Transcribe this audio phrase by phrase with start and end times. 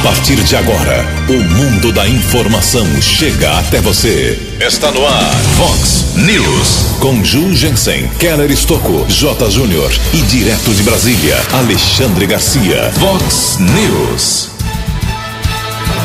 [0.00, 4.56] A partir de agora, o mundo da informação chega até você.
[4.58, 6.96] Está no ar, Fox News.
[7.00, 9.50] Com Ju Jensen, Keller Estocco, J.
[9.50, 12.90] Júnior e direto de Brasília, Alexandre Garcia.
[12.98, 14.48] Fox News.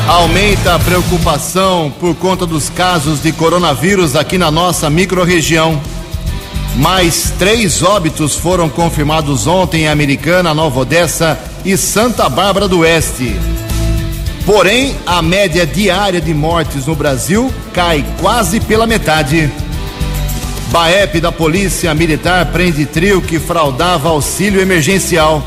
[0.06, 5.80] Aumenta a preocupação por conta dos casos de coronavírus aqui na nossa microrregião.
[6.76, 13.34] Mais três óbitos foram confirmados ontem em Americana, Nova Odessa e Santa Bárbara do Oeste.
[14.46, 19.50] Porém, a média diária de mortes no Brasil cai quase pela metade.
[20.70, 25.44] Baep da Polícia Militar prende trio que fraudava auxílio emergencial.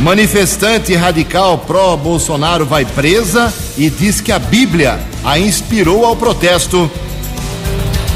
[0.00, 6.90] Manifestante radical pró-Bolsonaro vai presa e diz que a Bíblia a inspirou ao protesto.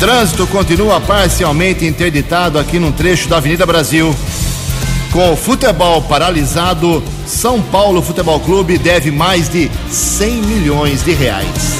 [0.00, 4.12] Trânsito continua parcialmente interditado aqui num trecho da Avenida Brasil.
[5.12, 11.78] Com o futebol paralisado, São Paulo Futebol Clube deve mais de 100 milhões de reais.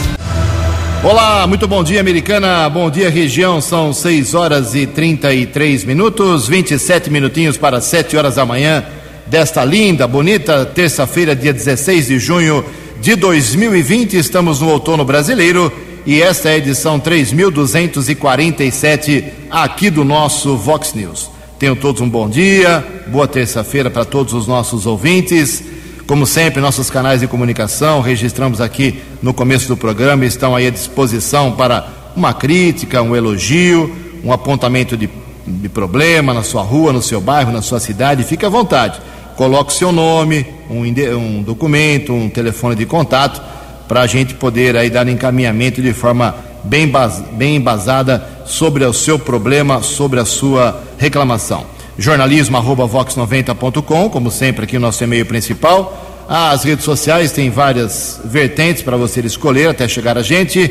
[1.05, 2.67] Olá, muito bom dia, americana.
[2.71, 3.61] Bom dia, região.
[3.61, 8.83] São 6 horas e 33 minutos, 27 minutinhos para 7 horas da manhã
[9.27, 12.65] desta linda, bonita terça-feira, dia 16 de junho
[12.99, 14.17] de 2020.
[14.17, 15.71] Estamos no outono brasileiro
[16.07, 21.37] e esta é a edição 3247 aqui do nosso Vox News.
[21.59, 25.65] Tenham todos um bom dia, boa terça-feira para todos os nossos ouvintes.
[26.07, 30.71] Como sempre, nossos canais de comunicação, registramos aqui no começo do programa, estão aí à
[30.71, 33.93] disposição para uma crítica, um elogio,
[34.23, 35.11] um apontamento de,
[35.45, 38.23] de problema na sua rua, no seu bairro, na sua cidade.
[38.23, 39.01] Fique à vontade.
[39.37, 43.43] Coloque seu nome, um, um documento, um telefone de contato,
[43.89, 46.91] para a gente poder aí dar encaminhamento de forma bem,
[47.33, 51.65] bem embasada sobre o seu problema, sobre a sua reclamação.
[51.99, 56.27] Jornalismo@vox90.com, como sempre aqui o nosso e-mail principal.
[56.29, 60.71] As redes sociais têm várias vertentes para você escolher até chegar a gente.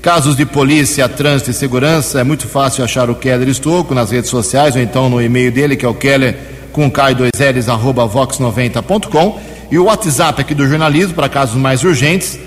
[0.00, 4.30] Casos de polícia, trânsito e segurança, é muito fácil achar o Keller Estouco nas redes
[4.30, 6.36] sociais ou então no e-mail dele, que é o Keller
[6.72, 9.40] com K2Ls, arroba vox90.com.
[9.70, 12.38] E o WhatsApp aqui do jornalismo, para casos mais urgentes,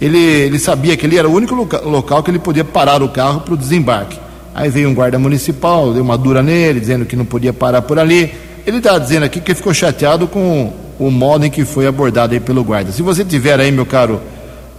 [0.00, 3.08] ele, ele sabia que ele era o único loca, local que ele podia parar o
[3.08, 4.18] carro para o desembarque.
[4.54, 7.98] Aí veio um guarda municipal, deu uma dura nele, dizendo que não podia parar por
[7.98, 8.34] ali.
[8.66, 12.40] Ele está dizendo aqui que ficou chateado com o modo em que foi abordado aí
[12.40, 12.90] pelo guarda.
[12.92, 14.20] Se você tiver aí, meu caro,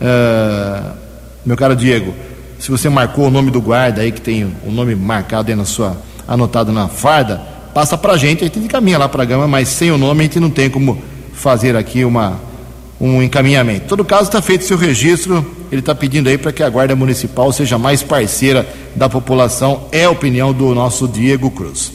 [0.01, 0.91] uh,
[1.45, 2.13] meu caro Diego,
[2.59, 5.65] se você marcou o nome do guarda aí, que tem o nome marcado aí na
[5.65, 5.95] sua,
[6.27, 7.41] anotado na farda,
[7.77, 10.21] passa para a gente, a gente encaminha lá para a Gama, mas sem o nome
[10.21, 10.99] a gente não tem como
[11.31, 12.39] fazer aqui uma,
[12.99, 13.85] um encaminhamento.
[13.85, 16.95] Em todo caso, está feito seu registro, ele está pedindo aí para que a Guarda
[16.95, 21.91] Municipal seja mais parceira da população, é a opinião do nosso Diego Cruz.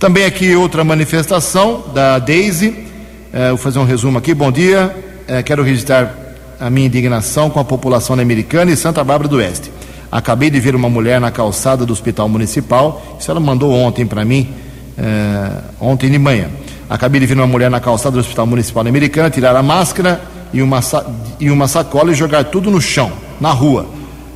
[0.00, 2.86] Também aqui outra manifestação da Daisy,
[3.32, 4.92] é, vou fazer um resumo aqui, bom dia,
[5.28, 6.12] é, quero registrar
[6.58, 9.70] a minha indignação com a população americana e Santa Bárbara do Oeste.
[10.10, 14.24] Acabei de ver uma mulher na calçada do Hospital Municipal, isso ela mandou ontem para
[14.24, 14.52] mim,
[15.00, 15.50] é,
[15.80, 16.48] ontem de manhã.
[16.88, 20.20] Acabei de ver uma mulher na calçada do Hospital Municipal Americana tirar a máscara
[20.52, 20.80] e uma,
[21.38, 23.10] e uma sacola e jogar tudo no chão,
[23.40, 23.86] na rua.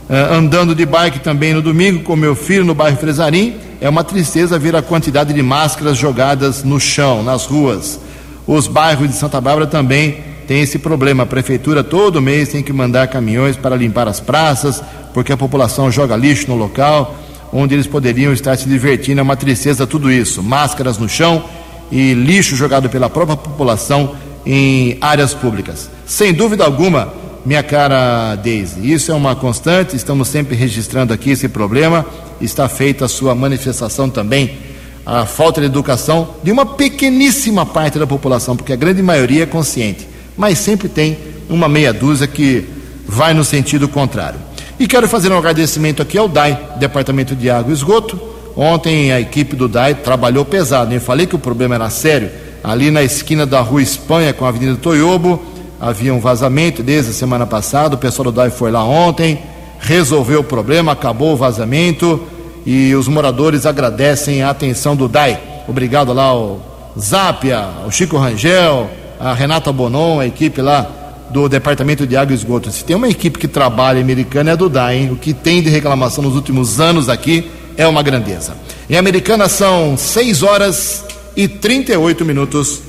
[0.08, 4.04] É, andando de bike também no domingo com meu filho no bairro Fresarim, é uma
[4.04, 8.00] tristeza ver a quantidade de máscaras jogadas no chão, nas ruas.
[8.46, 11.24] Os bairros de Santa Bárbara também têm esse problema.
[11.24, 14.82] A prefeitura todo mês tem que mandar caminhões para limpar as praças,
[15.12, 17.16] porque a população joga lixo no local
[17.54, 19.20] onde eles poderiam estar se divertindo.
[19.20, 20.42] É uma tristeza tudo isso.
[20.42, 21.44] Máscaras no chão
[21.90, 25.88] e lixo jogado pela própria população em áreas públicas.
[26.04, 27.14] Sem dúvida alguma,
[27.46, 32.04] minha cara Daisy, isso é uma constante, estamos sempre registrando aqui esse problema.
[32.40, 34.74] Está feita a sua manifestação também
[35.06, 39.46] a falta de educação de uma pequeníssima parte da população, porque a grande maioria é
[39.46, 41.18] consciente, mas sempre tem
[41.48, 42.64] uma meia dúzia que
[43.06, 44.38] vai no sentido contrário.
[44.78, 48.20] E quero fazer um agradecimento aqui ao DAI, Departamento de Água e Esgoto.
[48.56, 50.92] Ontem a equipe do DAI trabalhou pesado.
[50.92, 52.28] Eu falei que o problema era sério.
[52.62, 55.40] Ali na esquina da Rua Espanha com a Avenida Toyobo,
[55.80, 57.94] havia um vazamento desde a semana passada.
[57.94, 59.38] O pessoal do DAI foi lá ontem,
[59.78, 62.20] resolveu o problema, acabou o vazamento
[62.66, 65.40] e os moradores agradecem a atenção do DAI.
[65.68, 66.60] Obrigado lá ao
[66.98, 68.90] Zápia, ao Chico Rangel,
[69.20, 72.70] a Renata Bonon, a equipe lá do Departamento de Água e Esgoto.
[72.70, 75.10] Se tem uma equipe que trabalha americana é a do DAI, hein?
[75.10, 78.56] O que tem de reclamação nos últimos anos aqui é uma grandeza.
[78.88, 81.04] Em Americana são 6 horas
[81.36, 82.80] e 38 minutos.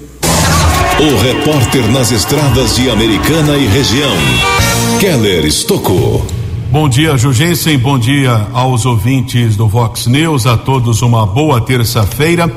[1.00, 4.16] O repórter nas estradas de Americana e região,
[5.00, 6.26] Keller Estocou.
[6.72, 7.78] Bom dia, Jugensen.
[7.78, 10.46] Bom dia aos ouvintes do Vox News.
[10.46, 12.52] A todos uma boa terça-feira.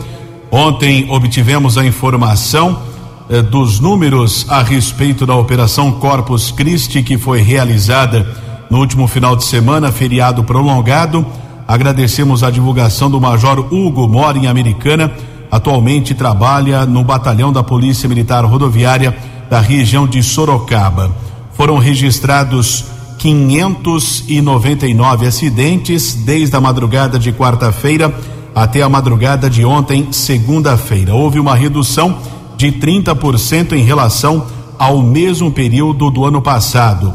[0.50, 2.82] Ontem obtivemos a informação
[3.28, 8.26] eh, dos números a respeito da Operação Corpus Christi que foi realizada
[8.70, 11.26] no último final de semana, feriado prolongado.
[11.66, 15.12] Agradecemos a divulgação do Major Hugo Mora em Americana.
[15.50, 19.14] Atualmente trabalha no batalhão da Polícia Militar Rodoviária
[19.50, 21.14] da região de Sorocaba.
[21.54, 22.84] Foram registrados
[23.18, 28.14] 599 acidentes desde a madrugada de quarta-feira
[28.54, 31.14] até a madrugada de ontem, segunda-feira.
[31.14, 32.18] Houve uma redução
[32.58, 34.44] de 30% em relação
[34.76, 37.14] ao mesmo período do ano passado.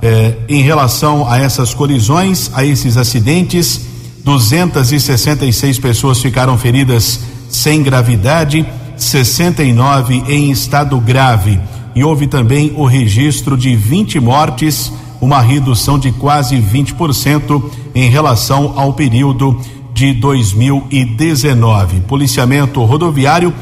[0.00, 3.88] É, em relação a essas colisões, a esses acidentes,
[4.24, 8.64] 266 pessoas ficaram feridas sem gravidade,
[8.96, 11.58] 69 em estado grave.
[11.94, 17.62] E houve também o registro de 20 mortes, uma redução de quase 20%
[17.94, 19.60] em relação ao período
[19.92, 22.00] de 2019.
[22.02, 23.52] Policiamento rodoviário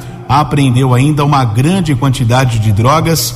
[0.41, 3.35] apreendeu ainda uma grande quantidade de drogas,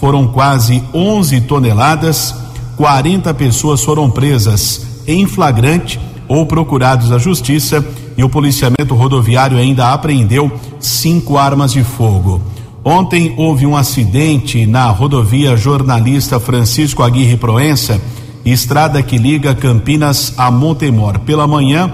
[0.00, 2.34] foram quase 11 toneladas,
[2.74, 7.84] 40 pessoas foram presas em flagrante ou procurados à justiça
[8.16, 10.50] e o policiamento rodoviário ainda apreendeu
[10.80, 12.40] cinco armas de fogo.
[12.82, 18.00] Ontem houve um acidente na rodovia jornalista Francisco Aguirre Proença,
[18.42, 21.18] estrada que liga Campinas a Montemor.
[21.18, 21.90] Pela manhã,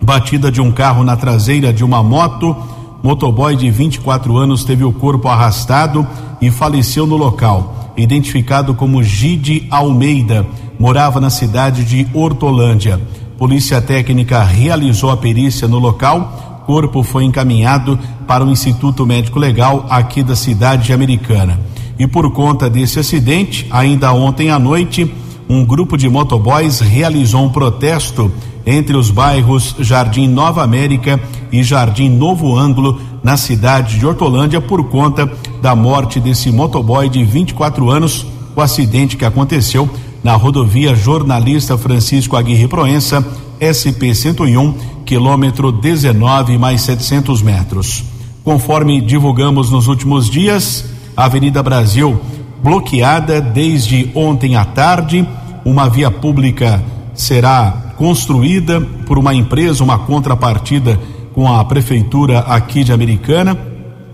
[0.00, 2.56] batida de um carro na traseira de uma moto
[3.02, 6.06] Motoboy de 24 anos teve o corpo arrastado
[6.40, 7.92] e faleceu no local.
[7.96, 10.46] Identificado como Gide Almeida,
[10.78, 13.00] morava na cidade de Hortolândia.
[13.38, 16.62] Polícia Técnica realizou a perícia no local.
[16.66, 21.58] Corpo foi encaminhado para o Instituto Médico Legal aqui da cidade americana.
[21.98, 25.12] E por conta desse acidente, ainda ontem à noite,
[25.48, 28.30] um grupo de motoboys realizou um protesto
[28.66, 31.18] entre os bairros Jardim Nova América e
[31.62, 35.30] Jardim Novo Ângulo, na cidade de Hortolândia, por conta
[35.60, 39.88] da morte desse motoboy de 24 anos, o acidente que aconteceu
[40.22, 43.24] na rodovia Jornalista Francisco Aguirre Proença,
[43.60, 44.74] SP 101,
[45.04, 48.04] quilômetro 19 mais 700 metros.
[48.44, 50.84] Conforme divulgamos nos últimos dias,
[51.16, 52.20] a Avenida Brasil
[52.62, 55.26] bloqueada desde ontem à tarde,
[55.64, 56.82] uma via pública
[57.14, 61.00] será construída por uma empresa, uma contrapartida
[61.34, 63.58] com a prefeitura aqui de Americana.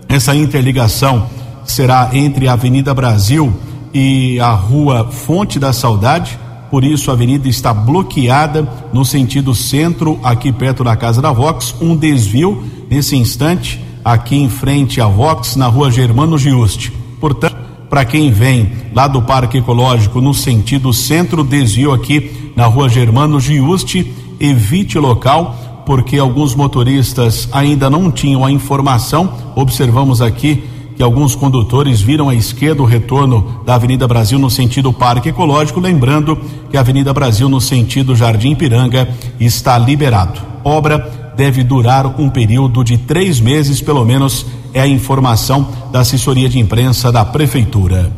[0.07, 1.27] Essa interligação
[1.65, 3.53] será entre a Avenida Brasil
[3.93, 6.37] e a Rua Fonte da Saudade.
[6.69, 11.75] Por isso, a avenida está bloqueada no sentido centro, aqui perto da Casa da Vox.
[11.79, 16.91] Um desvio nesse instante, aqui em frente à Vox, na Rua Germano Giusti.
[17.19, 17.55] Portanto,
[17.89, 23.39] para quem vem lá do Parque Ecológico no sentido centro, desvio aqui na rua Germano
[23.39, 29.31] Giusti, evite local, porque alguns motoristas ainda não tinham a informação.
[29.55, 30.63] Observamos aqui
[30.95, 35.79] que alguns condutores viram à esquerda o retorno da Avenida Brasil no sentido Parque Ecológico,
[35.79, 36.39] lembrando
[36.69, 39.07] que a Avenida Brasil no sentido Jardim Piranga
[39.39, 40.39] está liberado.
[40.63, 46.47] Obra deve durar um período de três meses, pelo menos, é a informação da assessoria
[46.47, 48.11] de imprensa da Prefeitura.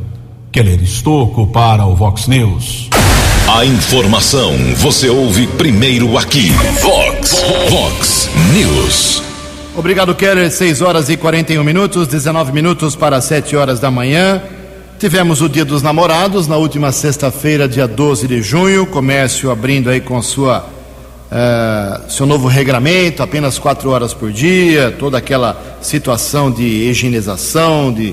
[0.52, 2.90] Keller Estocco para o Vox News.
[3.50, 6.52] A informação você ouve primeiro aqui.
[6.82, 7.32] Vox,
[7.70, 9.24] Vox News.
[9.74, 10.52] Obrigado, Keller.
[10.52, 14.44] 6 horas e 41 minutos, 19 minutos para 7 horas da manhã.
[15.00, 18.86] Tivemos o Dia dos Namorados na última sexta-feira, dia 12 de junho.
[18.86, 20.66] Comércio abrindo aí com sua
[21.32, 28.10] uh, seu novo regramento, apenas quatro horas por dia, toda aquela situação de higienização, de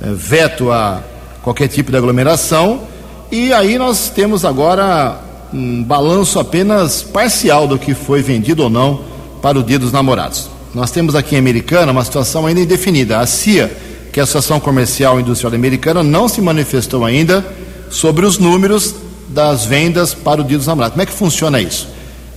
[0.00, 1.02] uh, veto a
[1.42, 2.96] qualquer tipo de aglomeração.
[3.30, 5.20] E aí nós temos agora
[5.52, 9.00] um balanço apenas parcial do que foi vendido ou não
[9.42, 10.48] para o Dia dos Namorados.
[10.74, 13.18] nós temos aqui em Americana uma situação ainda indefinida.
[13.18, 13.70] A CIA,
[14.10, 17.44] que é a Associação Comercial e Industrial Americana, não se manifestou ainda
[17.90, 18.94] sobre os números
[19.28, 20.94] das vendas para o Dia dos Namorados.
[20.94, 21.86] Como é que funciona isso?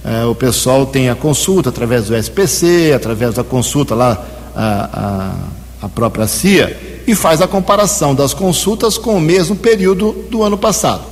[0.03, 4.21] É, o pessoal tem a consulta através do SPC, através da consulta lá,
[4.53, 4.89] a,
[5.81, 10.43] a, a própria CIA, e faz a comparação das consultas com o mesmo período do
[10.43, 11.03] ano passado.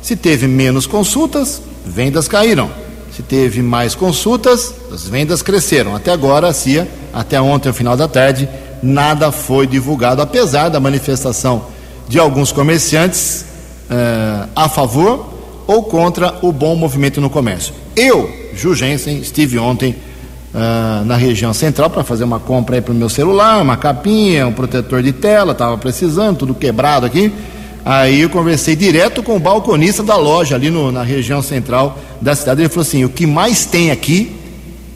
[0.00, 2.70] Se teve menos consultas, vendas caíram.
[3.14, 5.94] Se teve mais consultas, as vendas cresceram.
[5.94, 8.48] Até agora, a CIA, até ontem, ao final da tarde,
[8.82, 11.66] nada foi divulgado, apesar da manifestação
[12.08, 13.44] de alguns comerciantes
[13.90, 15.32] eh, a favor
[15.66, 17.74] ou contra o bom movimento no comércio.
[17.94, 19.94] Eu, Ju Jensen, estive ontem
[20.54, 24.46] uh, na região central para fazer uma compra aí para o meu celular, uma capinha,
[24.46, 27.32] um protetor de tela, estava precisando, tudo quebrado aqui.
[27.84, 32.34] Aí eu conversei direto com o balconista da loja ali no, na região central da
[32.34, 32.62] cidade.
[32.62, 34.36] Ele falou assim: o que mais tem aqui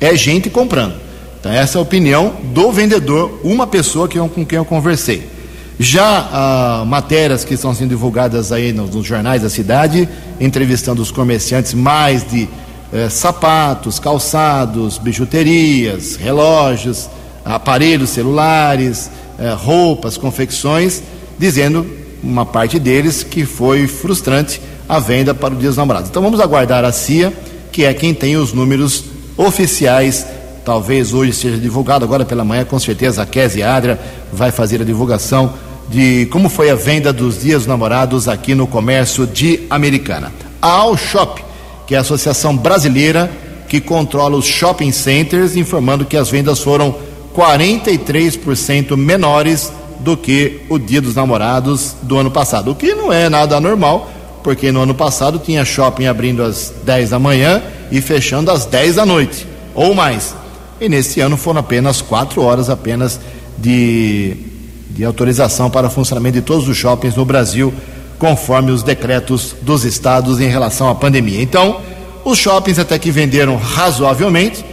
[0.01, 0.95] é gente comprando.
[1.41, 5.37] Então, essa é a opinião do vendedor, uma pessoa que eu, com quem eu conversei.
[5.79, 10.09] Já ah, matérias que estão sendo divulgadas aí nos, nos, jornais da cidade,
[10.41, 12.49] entrevistando os comerciantes mais de
[12.97, 17.11] eh, sapatos, calçados, bijuterias, relógios,
[17.45, 21.03] aparelhos celulares, eh, roupas, confecções,
[21.39, 21.87] dizendo
[22.23, 26.09] uma parte deles que foi frustrante a venda para o Dia dos Namorados.
[26.09, 27.33] Então vamos aguardar a CIA,
[27.71, 29.05] que é quem tem os números
[29.37, 30.27] oficiais.
[30.65, 34.01] Talvez hoje seja divulgado, agora pela manhã, com certeza a Kézia Adria
[34.33, 35.53] vai fazer a divulgação
[35.89, 40.33] de como foi a venda dos dias dos namorados aqui no comércio de Americana.
[40.61, 41.46] A All Shop,
[41.87, 43.31] que é a associação brasileira
[43.69, 46.95] que controla os shopping centers, informando que as vendas foram
[47.35, 53.29] 43% menores do que o Dia dos Namorados do ano passado, o que não é
[53.29, 54.11] nada anormal,
[54.43, 58.97] porque no ano passado tinha shopping abrindo às 10 da manhã e fechando às 10
[58.97, 60.35] da noite, ou mais.
[60.81, 63.19] E nesse ano foram apenas 4 horas apenas
[63.59, 64.55] de
[64.97, 67.73] de autorização para funcionamento de todos os shoppings no Brasil,
[68.19, 71.43] conforme os decretos dos estados em relação à pandemia.
[71.43, 71.81] Então,
[72.25, 74.65] os shoppings até que venderam razoavelmente.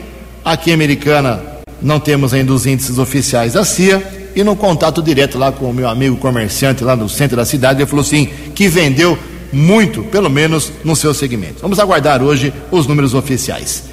[0.43, 1.41] Aqui em Americana
[1.81, 4.31] não temos ainda os índices oficiais da CIA.
[4.35, 7.81] E no contato direto lá com o meu amigo comerciante lá no centro da cidade,
[7.81, 9.17] ele falou assim: que vendeu
[9.51, 11.61] muito, pelo menos no seu segmento.
[11.61, 13.83] Vamos aguardar hoje os números oficiais.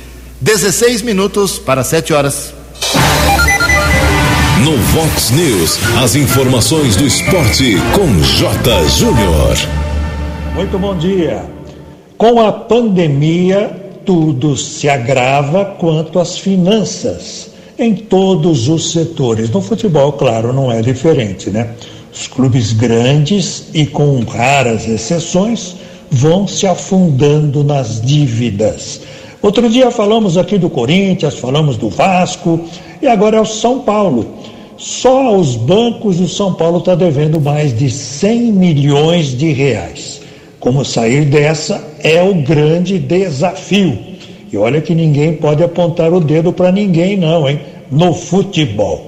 [0.40, 2.54] 16 minutos para 7 horas.
[4.64, 8.88] No Vox News, as informações do esporte com J.
[8.90, 9.56] Júnior.
[10.54, 11.44] Muito bom dia.
[12.18, 13.70] Com a pandemia,
[14.04, 19.48] tudo se agrava quanto às finanças em todos os setores.
[19.48, 21.70] No futebol, claro, não é diferente, né?
[22.12, 25.76] Os clubes grandes e com raras exceções
[26.10, 29.00] vão se afundando nas dívidas.
[29.42, 32.60] Outro dia falamos aqui do Corinthians, falamos do Vasco
[33.00, 34.26] e agora é o São Paulo.
[34.76, 40.20] Só aos bancos o São Paulo está devendo mais de 100 milhões de reais.
[40.58, 43.98] Como sair dessa é o grande desafio.
[44.52, 47.60] E olha que ninguém pode apontar o dedo para ninguém, não, hein?
[47.90, 49.06] No futebol.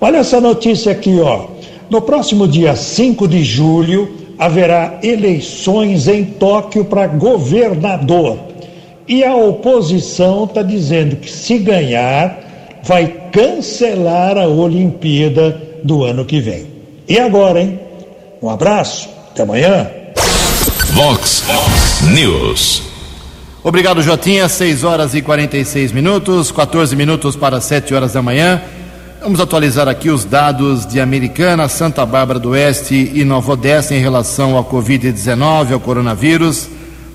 [0.00, 1.46] Olha essa notícia aqui, ó.
[1.90, 8.47] No próximo dia 5 de julho haverá eleições em Tóquio para governador.
[9.08, 16.40] E a oposição está dizendo que se ganhar, vai cancelar a Olimpíada do ano que
[16.40, 16.66] vem.
[17.08, 17.80] E agora, hein?
[18.42, 19.90] Um abraço, até amanhã.
[20.92, 21.42] Vox
[22.12, 22.82] News.
[23.64, 24.46] Obrigado, Jotinha.
[24.46, 28.60] 6 horas e 46 minutos, 14 minutos para 7 horas da manhã.
[29.22, 34.00] Vamos atualizar aqui os dados de Americana, Santa Bárbara do Oeste e Nova Odessa em
[34.00, 36.68] relação ao Covid-19, ao coronavírus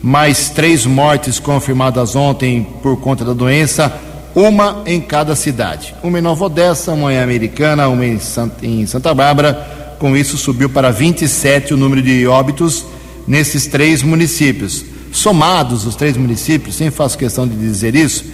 [0.04, 3.90] mais três mortes confirmadas ontem por conta da doença,
[4.36, 5.96] uma em cada cidade.
[6.04, 9.96] Uma em Nova Odessa, uma em Americana, uma em Santa, em Santa Bárbara.
[10.00, 12.86] Com isso, subiu para 27 o número de óbitos
[13.26, 14.84] nesses três municípios.
[15.14, 18.26] Somados os três municípios, sem faço questão de dizer isso,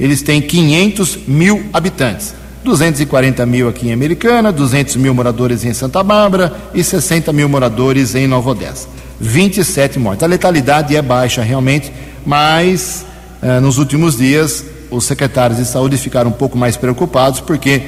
[0.00, 2.34] eles têm 500 mil habitantes.
[2.64, 8.14] 240 mil aqui em Americana, 200 mil moradores em Santa Bárbara e 60 mil moradores
[8.14, 8.88] em Nova Odessa.
[9.20, 10.22] 27 mortes.
[10.22, 11.92] A letalidade é baixa realmente,
[12.24, 13.04] mas
[13.42, 17.82] eh, nos últimos dias os secretários de saúde ficaram um pouco mais preocupados porque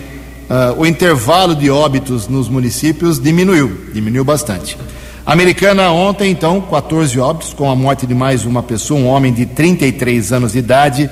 [0.51, 4.77] eh, o intervalo de óbitos nos municípios diminuiu, diminuiu bastante.
[5.25, 9.47] Americana ontem, então, 14 óbitos, com a morte de mais uma pessoa, um homem de
[9.47, 11.11] 33 anos de idade.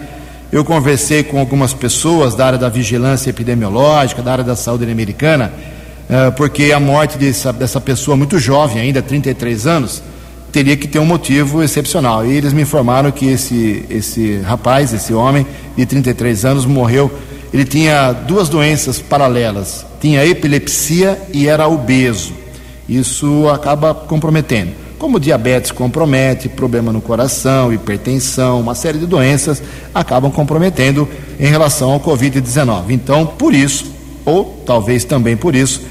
[0.51, 5.53] Eu conversei com algumas pessoas da área da vigilância epidemiológica, da área da saúde americana
[6.37, 10.03] porque a morte dessa, dessa pessoa muito jovem, ainda 33 anos,
[10.51, 12.27] teria que ter um motivo excepcional.
[12.27, 15.47] E eles me informaram que esse, esse rapaz, esse homem
[15.77, 17.11] de 33 anos, morreu
[17.53, 22.35] ele tinha duas doenças paralelas, tinha epilepsia e era obeso.
[22.89, 24.73] Isso acaba comprometendo.
[24.99, 29.63] Como diabetes compromete, problema no coração, hipertensão, uma série de doenças
[29.95, 32.91] acabam comprometendo em relação ao Covid-19.
[32.91, 33.87] Então, por isso,
[34.25, 35.83] ou talvez também por isso,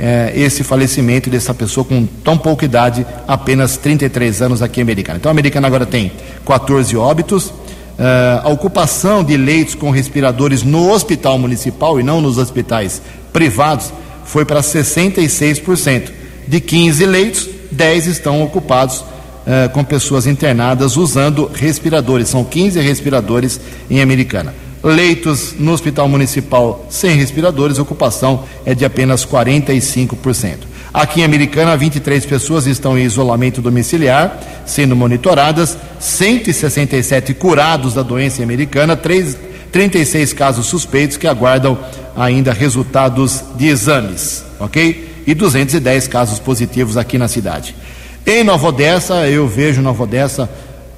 [0.00, 5.18] é, esse falecimento dessa pessoa com tão pouca idade, apenas 33 anos aqui em Americana.
[5.18, 6.10] Então, a Americana agora tem
[6.44, 7.52] 14 óbitos,
[8.00, 13.92] Uh, a ocupação de leitos com respiradores no hospital municipal e não nos hospitais privados
[14.24, 16.10] foi para 66%.
[16.48, 22.30] De 15 leitos, 10 estão ocupados uh, com pessoas internadas usando respiradores.
[22.30, 24.54] São 15 respiradores em Americana.
[24.82, 30.70] Leitos no hospital municipal sem respiradores, ocupação é de apenas 45%.
[30.92, 38.40] Aqui em Americana, 23 pessoas estão em isolamento domiciliar, sendo monitoradas, 167 curados da doença
[38.40, 39.36] em Americana, 3,
[39.70, 41.78] 36 casos suspeitos que aguardam
[42.16, 45.22] ainda resultados de exames, ok?
[45.26, 47.76] E 210 casos positivos aqui na cidade.
[48.26, 50.50] Em Nova Odessa, eu vejo Nova Odessa,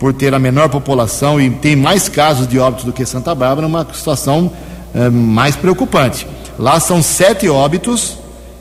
[0.03, 3.69] por ter a menor população e tem mais casos de óbitos do que Santa Bárbara,
[3.69, 4.51] uma situação
[4.93, 6.27] é, mais preocupante.
[6.59, 8.19] Lá são sete óbitos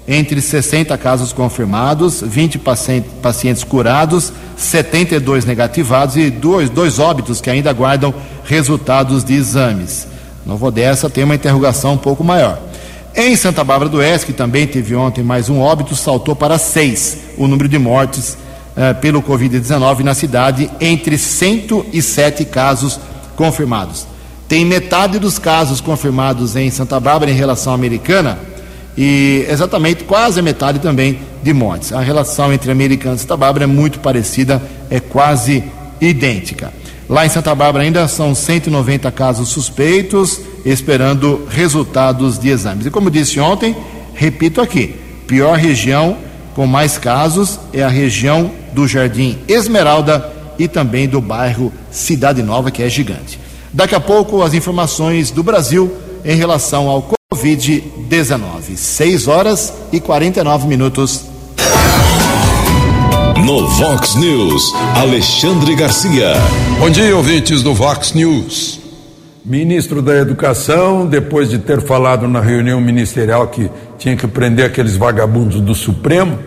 [0.07, 2.59] entre 60 casos confirmados, 20
[3.23, 10.07] pacientes curados, 72 negativados e dois, dois óbitos que ainda aguardam resultados de exames.
[10.45, 12.61] Nova Odessa tem uma interrogação um pouco maior.
[13.15, 17.17] Em Santa Bárbara do Oeste, que também teve ontem mais um óbito, saltou para seis
[17.35, 18.37] o número de mortes
[18.75, 22.99] eh, pelo Covid-19 na cidade, entre 107 casos
[23.35, 24.07] confirmados.
[24.47, 28.37] Tem metade dos casos confirmados em Santa Bárbara em relação à americana
[28.97, 31.93] e exatamente quase metade também de mortes.
[31.93, 35.63] A relação entre americanos e Santa Bárbara é muito parecida, é quase
[35.99, 36.71] idêntica.
[37.09, 42.85] Lá em Santa Bárbara ainda são 190 casos suspeitos, esperando resultados de exames.
[42.85, 43.75] E como disse ontem,
[44.13, 44.95] repito aqui:
[45.27, 46.17] pior região
[46.53, 52.71] com mais casos é a região do Jardim Esmeralda e também do bairro Cidade Nova,
[52.71, 53.39] que é gigante.
[53.73, 55.91] Daqui a pouco, as informações do Brasil
[56.23, 58.75] em relação ao Covid-19.
[58.75, 61.25] 6 horas e 49 minutos.
[63.45, 66.33] No Vox News, Alexandre Garcia.
[66.79, 68.79] Bom dia, ouvintes do Vox News.
[69.43, 74.95] Ministro da Educação, depois de ter falado na reunião ministerial que tinha que prender aqueles
[74.95, 76.37] vagabundos do Supremo,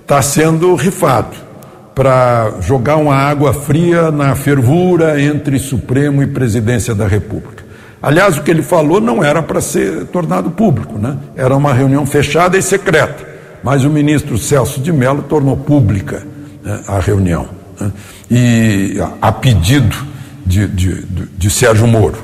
[0.00, 1.51] está sendo rifado
[1.94, 7.62] para jogar uma água fria na fervura entre Supremo e Presidência da República.
[8.02, 11.16] Aliás, o que ele falou não era para ser tornado público, né?
[11.36, 13.30] era uma reunião fechada e secreta.
[13.62, 16.26] Mas o ministro Celso de Mello tornou pública
[16.64, 17.48] né, a reunião,
[17.80, 17.92] né?
[18.28, 19.96] e a, pedido
[20.44, 21.02] de, de,
[21.38, 22.18] de, Sérgio Moro.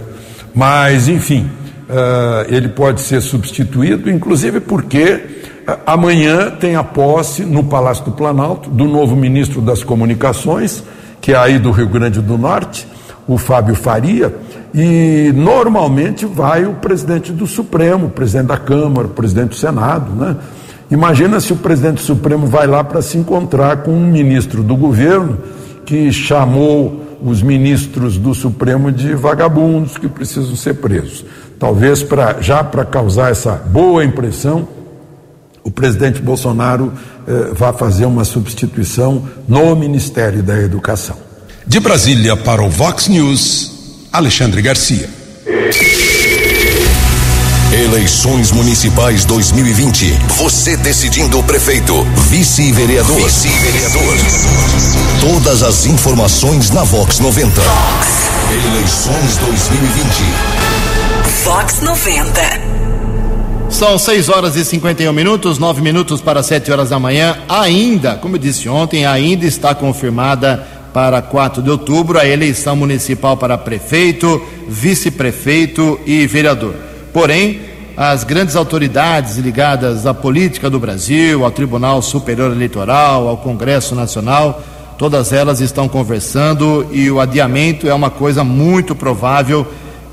[0.52, 1.48] Mas, enfim,
[1.88, 5.20] uh, ele pode ser substituído, inclusive porque
[5.86, 10.82] amanhã tem a posse no Palácio do Planalto do novo ministro das Comunicações,
[11.20, 12.86] que é aí do Rio Grande do Norte,
[13.26, 14.34] o Fábio Faria
[14.74, 20.12] e normalmente vai o presidente do Supremo, o presidente da Câmara, o presidente do Senado,
[20.12, 20.36] né?
[20.90, 24.74] Imagina se o presidente do Supremo vai lá para se encontrar com um ministro do
[24.74, 25.36] governo
[25.84, 31.26] que chamou os ministros do Supremo de vagabundos que precisam ser presos.
[31.58, 34.66] Talvez pra, já para causar essa boa impressão,
[35.68, 36.90] o presidente Bolsonaro
[37.26, 41.14] eh, vá fazer uma substituição no Ministério da Educação.
[41.66, 43.70] De Brasília para o Vox News.
[44.10, 45.10] Alexandre Garcia.
[47.70, 50.10] Eleições Municipais 2020.
[50.38, 53.20] Você decidindo o prefeito, vice-vereador.
[53.22, 54.16] Vice-vereador.
[55.20, 57.60] Todas as informações na Vox 90.
[57.60, 58.08] Vox.
[58.50, 60.08] Eleições 2020.
[61.44, 62.77] Vox 90.
[63.70, 67.38] São 6 horas e 51 minutos, 9 minutos para 7 horas da manhã.
[67.48, 73.36] Ainda, como eu disse ontem, ainda está confirmada para 4 de outubro a eleição municipal
[73.36, 76.74] para prefeito, vice-prefeito e vereador.
[77.12, 77.60] Porém,
[77.96, 84.62] as grandes autoridades ligadas à política do Brasil, ao Tribunal Superior Eleitoral, ao Congresso Nacional,
[84.96, 89.66] todas elas estão conversando e o adiamento é uma coisa muito provável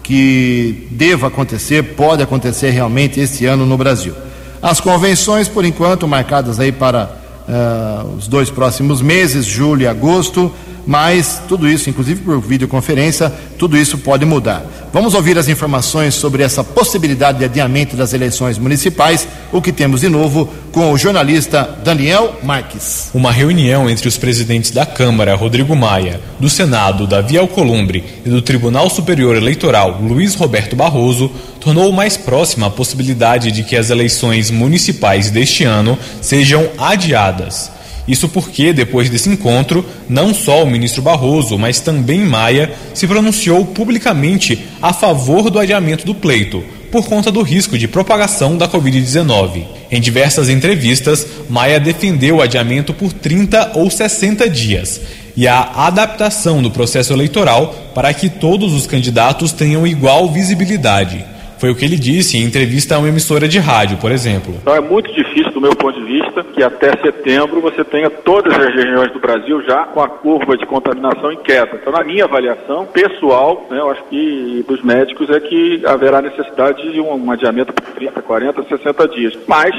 [0.06, 4.14] que deva acontecer, pode acontecer realmente este ano no Brasil.
[4.62, 7.10] As convenções, por enquanto, marcadas aí para
[7.50, 10.54] uh, os dois próximos meses, julho e agosto,
[10.86, 14.66] mas tudo isso, inclusive por videoconferência, tudo isso pode mudar.
[14.94, 20.02] Vamos ouvir as informações sobre essa possibilidade de adiamento das eleições municipais, o que temos
[20.02, 23.10] de novo com o jornalista Daniel Marques.
[23.14, 28.42] Uma reunião entre os presidentes da Câmara, Rodrigo Maia, do Senado, Davi Alcolumbre, e do
[28.42, 34.52] Tribunal Superior Eleitoral, Luiz Roberto Barroso, tornou mais próxima a possibilidade de que as eleições
[34.52, 37.75] municipais deste ano sejam adiadas.
[38.08, 43.66] Isso porque, depois desse encontro, não só o ministro Barroso, mas também Maia se pronunciou
[43.66, 49.64] publicamente a favor do adiamento do pleito, por conta do risco de propagação da Covid-19.
[49.92, 55.02] Em diversas entrevistas, Maia defendeu o adiamento por 30 ou 60 dias
[55.36, 61.26] e a adaptação do processo eleitoral para que todos os candidatos tenham igual visibilidade.
[61.58, 64.56] Foi o que ele disse em entrevista a uma emissora de rádio, por exemplo.
[64.62, 68.54] Então é muito difícil, do meu ponto de vista, que até setembro você tenha todas
[68.58, 71.72] as regiões do Brasil já com a curva de contaminação em queda.
[71.82, 76.92] Então, na minha avaliação pessoal, né, eu acho que dos médicos é que haverá necessidade
[76.92, 79.34] de um, um adiamento por 30, 40, 60 dias.
[79.48, 79.76] Mas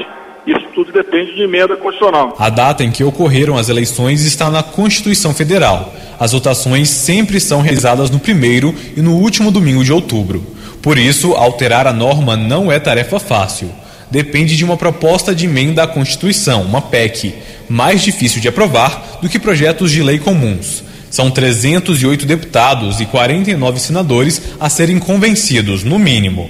[0.47, 2.35] isso tudo depende de emenda constitucional.
[2.39, 5.93] A data em que ocorreram as eleições está na Constituição Federal.
[6.17, 10.56] As votações sempre são realizadas no primeiro e no último domingo de outubro.
[10.87, 13.69] Por isso, alterar a norma não é tarefa fácil.
[14.09, 17.35] Depende de uma proposta de emenda à Constituição, uma PEC,
[17.67, 20.81] mais difícil de aprovar do que projetos de lei comuns.
[21.11, 26.49] São 308 deputados e 49 senadores a serem convencidos, no mínimo.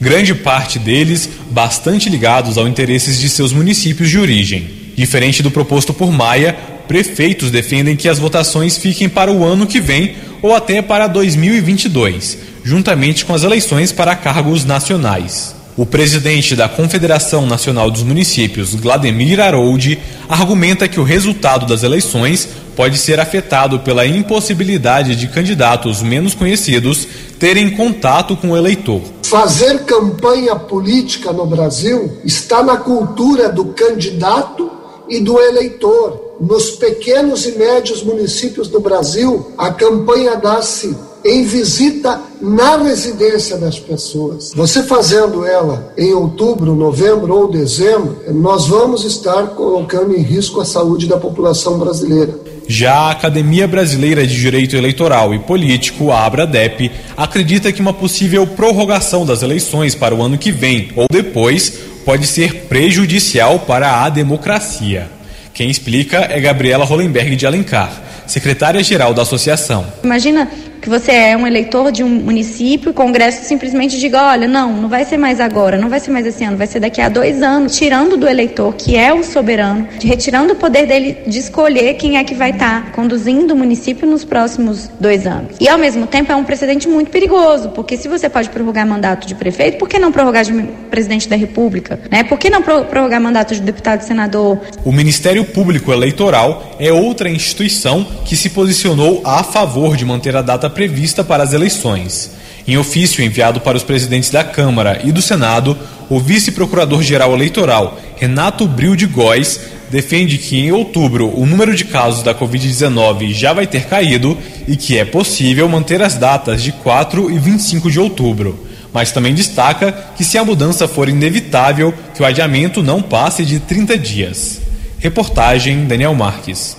[0.00, 4.68] Grande parte deles bastante ligados aos interesses de seus municípios de origem.
[4.96, 9.80] Diferente do proposto por Maia, prefeitos defendem que as votações fiquem para o ano que
[9.80, 15.54] vem ou até para 2022 juntamente com as eleições para cargos nacionais.
[15.76, 22.48] O presidente da Confederação Nacional dos Municípios, Vladimir Harold, argumenta que o resultado das eleições
[22.74, 27.06] pode ser afetado pela impossibilidade de candidatos menos conhecidos
[27.38, 29.00] terem contato com o eleitor.
[29.22, 34.72] Fazer campanha política no Brasil está na cultura do candidato
[35.08, 36.25] e do eleitor.
[36.40, 40.94] Nos pequenos e médios municípios do Brasil, a campanha dá-se
[41.24, 44.52] em visita na residência das pessoas.
[44.54, 50.64] Você fazendo ela em outubro, novembro ou dezembro, nós vamos estar colocando em risco a
[50.64, 52.38] saúde da população brasileira.
[52.68, 58.46] Já a Academia Brasileira de Direito Eleitoral e Político, a ABRADEP, acredita que uma possível
[58.46, 61.72] prorrogação das eleições para o ano que vem ou depois
[62.04, 65.15] pode ser prejudicial para a democracia.
[65.56, 67.90] Quem explica é Gabriela Hollenberg de Alencar,
[68.26, 69.90] secretária-geral da associação.
[70.04, 70.46] Imagina
[70.86, 74.88] que você é um eleitor de um município, o Congresso simplesmente diga, olha, não, não
[74.88, 77.42] vai ser mais agora, não vai ser mais esse ano, vai ser daqui a dois
[77.42, 82.18] anos, tirando do eleitor, que é o soberano, retirando o poder dele de escolher quem
[82.18, 85.56] é que vai estar tá conduzindo o município nos próximos dois anos.
[85.58, 89.26] E ao mesmo tempo é um precedente muito perigoso, porque se você pode prorrogar mandato
[89.26, 90.52] de prefeito, por que não prorrogar de
[90.88, 91.98] presidente da República?
[92.08, 92.22] Né?
[92.22, 94.60] Por que não prorrogar mandato de deputado e senador?
[94.84, 100.42] O Ministério Público Eleitoral é outra instituição que se posicionou a favor de manter a
[100.42, 102.30] data prevista para as eleições.
[102.68, 105.74] Em ofício enviado para os presidentes da Câmara e do Senado,
[106.10, 109.58] o vice-procurador-geral eleitoral, Renato Bril de Góes,
[109.90, 114.36] defende que em outubro o número de casos da Covid-19 já vai ter caído
[114.68, 118.66] e que é possível manter as datas de 4 e 25 de outubro.
[118.92, 123.60] Mas também destaca que, se a mudança for inevitável, que o adiamento não passe de
[123.60, 124.60] 30 dias.
[124.98, 126.76] Reportagem Daniel Marques.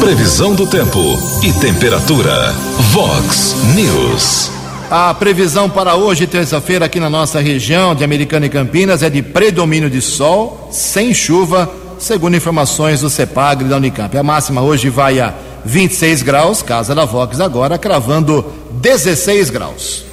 [0.00, 1.00] Previsão do tempo
[1.42, 2.52] e temperatura.
[2.90, 4.50] Vox News.
[4.90, 9.22] A previsão para hoje, terça-feira, aqui na nossa região de Americana e Campinas, é de
[9.22, 14.14] predomínio de sol, sem chuva, segundo informações do CEPAGRE da Unicamp.
[14.14, 15.32] A máxima hoje vai a
[15.64, 20.04] 26 graus, casa da Vox agora, cravando 16 graus.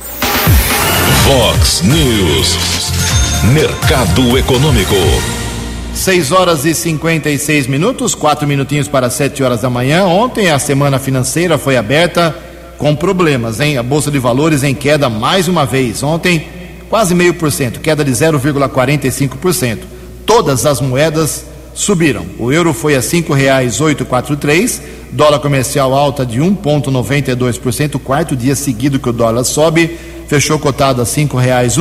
[1.26, 2.58] Vox News.
[3.54, 5.38] Mercado Econômico.
[6.00, 10.06] 6 horas e 56 minutos, quatro minutinhos para 7 horas da manhã.
[10.06, 12.34] Ontem a semana financeira foi aberta
[12.78, 13.78] com problemas, hein?
[13.78, 16.02] A Bolsa de Valores em queda mais uma vez.
[16.02, 16.48] Ontem,
[16.90, 19.80] quase meio por cento, queda de 0,45%.
[20.26, 22.26] Todas as moedas subiram.
[22.40, 23.02] O euro foi a
[24.06, 24.82] quatro três,
[25.12, 31.06] dólar comercial alta de 1,92%, quarto dia seguido que o dólar sobe, fechou cotado a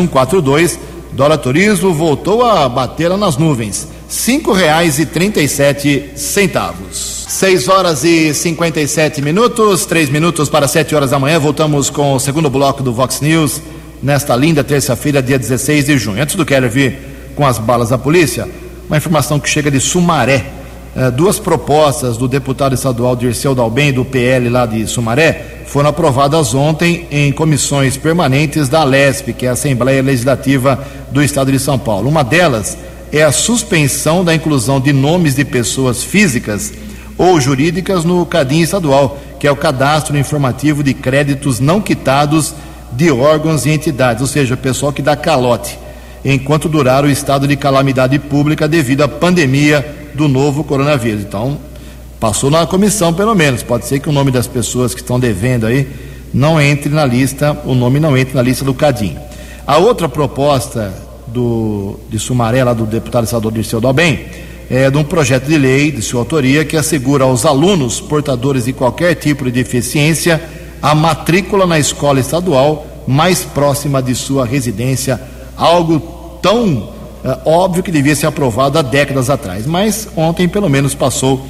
[0.08, 0.76] quatro dois.
[1.12, 7.26] Dólar turismo voltou a bater nas nuvens cinco reais e trinta e sete centavos.
[7.28, 11.38] Seis horas e cinquenta e sete minutos, três minutos para sete horas da manhã.
[11.38, 13.60] Voltamos com o segundo bloco do Vox News
[14.02, 16.22] nesta linda terça-feira, dia 16 de junho.
[16.22, 16.98] Antes do Keller vir
[17.36, 18.48] com as balas da polícia,
[18.88, 20.44] uma informação que chega de Sumaré.
[20.96, 26.54] eh, duas propostas do deputado estadual Dirceu Dalben, do PL lá de Sumaré, foram aprovadas
[26.54, 31.78] ontem em comissões permanentes da Alesp, que é a Assembleia Legislativa do Estado de São
[31.78, 32.08] Paulo.
[32.08, 32.76] Uma delas
[33.12, 36.72] é a suspensão da inclusão de nomes de pessoas físicas
[37.16, 42.54] ou jurídicas no CADIM estadual, que é o Cadastro Informativo de Créditos Não Quitados
[42.92, 45.78] de Órgãos e Entidades, ou seja, pessoal que dá calote,
[46.24, 51.22] enquanto durar o estado de calamidade pública devido à pandemia do novo coronavírus.
[51.22, 51.58] Então,
[52.20, 53.62] passou na comissão pelo menos.
[53.62, 55.88] Pode ser que o nome das pessoas que estão devendo aí
[56.32, 59.16] não entre na lista, o nome não entre na lista do CADIM.
[59.66, 64.26] A outra proposta do, de Sumaré, lá do deputado estadual Dirceu Dalben,
[64.70, 68.72] é de um projeto de lei de sua autoria que assegura aos alunos portadores de
[68.72, 70.42] qualquer tipo de deficiência
[70.80, 75.20] a matrícula na escola estadual mais próxima de sua residência,
[75.56, 75.98] algo
[76.42, 76.90] tão
[77.24, 81.44] é, óbvio que devia ser aprovado há décadas atrás, mas ontem pelo menos passou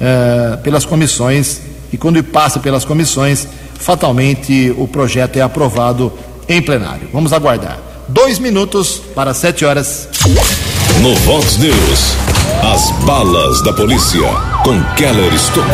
[0.00, 1.60] é, pelas comissões
[1.92, 6.12] e quando passa pelas comissões, fatalmente o projeto é aprovado
[6.48, 7.08] em plenário.
[7.12, 7.93] Vamos aguardar.
[8.08, 10.08] Dois minutos para sete horas.
[11.00, 12.16] No Vox News,
[12.62, 14.20] as balas da polícia
[14.62, 15.64] com Keller Estocou.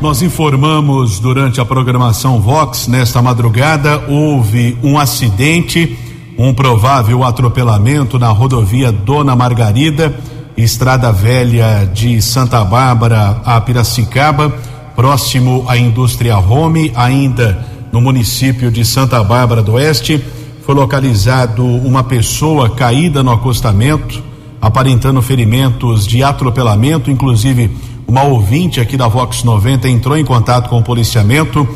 [0.00, 5.96] Nós informamos durante a programação Vox, nesta madrugada, houve um acidente
[6.38, 10.14] um provável atropelamento na rodovia Dona Margarida,
[10.56, 14.50] estrada velha de Santa Bárbara a Piracicaba,
[14.96, 20.24] próximo à indústria Home, ainda no município de Santa Bárbara do Oeste.
[20.64, 24.22] Foi localizado uma pessoa caída no acostamento,
[24.60, 27.68] aparentando ferimentos de atropelamento, inclusive
[28.06, 31.66] uma ouvinte aqui da Vox 90 entrou em contato com o policiamento.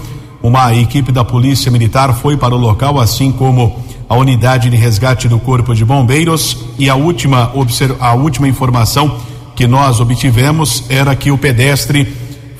[0.40, 3.76] Uma equipe da Polícia Militar foi para o local, assim como
[4.08, 7.50] a unidade de resgate do Corpo de Bombeiros e a última,
[7.98, 9.16] a última informação
[9.56, 12.06] que nós obtivemos era que o pedestre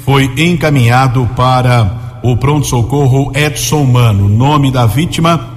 [0.05, 4.29] foi encaminhado para o pronto-socorro Edson Mano.
[4.29, 5.56] Nome da vítima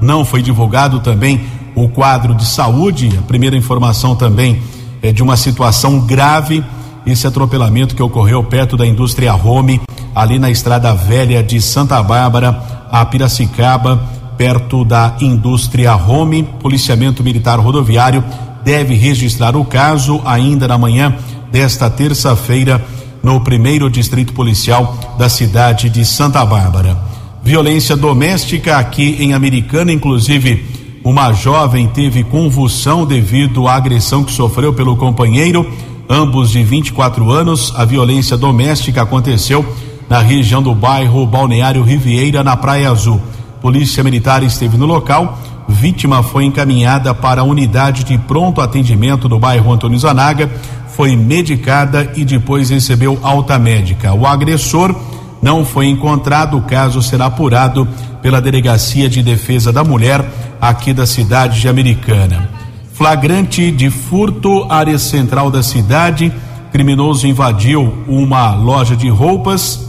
[0.00, 1.40] não foi divulgado também
[1.74, 3.10] o quadro de saúde.
[3.18, 4.60] A primeira informação também
[5.02, 6.64] é de uma situação grave.
[7.06, 9.80] Esse atropelamento que ocorreu perto da indústria Home,
[10.14, 14.02] ali na estrada velha de Santa Bárbara, a Piracicaba
[14.36, 16.42] perto da indústria Home.
[16.60, 18.24] Policiamento Militar Rodoviário
[18.64, 21.14] deve registrar o caso ainda na manhã
[21.50, 22.82] desta terça-feira
[23.22, 27.09] no primeiro distrito policial da cidade de Santa Bárbara.
[27.42, 30.64] Violência doméstica aqui em Americana, inclusive
[31.02, 35.66] uma jovem teve convulsão devido à agressão que sofreu pelo companheiro,
[36.08, 37.72] ambos de 24 anos.
[37.74, 39.64] A violência doméstica aconteceu
[40.08, 43.18] na região do bairro Balneário Riviera, na Praia Azul.
[43.62, 45.38] Polícia Militar esteve no local.
[45.66, 50.50] Vítima foi encaminhada para a unidade de pronto atendimento do bairro Antônio Zanaga,
[50.88, 54.12] foi medicada e depois recebeu alta médica.
[54.12, 54.94] O agressor
[55.42, 57.88] não foi encontrado, o caso será apurado
[58.20, 60.24] pela Delegacia de Defesa da Mulher
[60.60, 62.48] aqui da cidade de Americana.
[62.92, 66.30] Flagrante de furto, área central da cidade.
[66.70, 69.80] Criminoso invadiu uma loja de roupas,